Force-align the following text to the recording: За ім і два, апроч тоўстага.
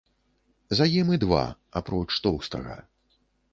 За 0.77 0.85
ім 1.01 1.11
і 1.17 1.19
два, 1.25 1.43
апроч 1.81 2.09
тоўстага. 2.25 2.81